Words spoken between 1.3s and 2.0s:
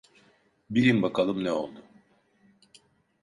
ne oldu?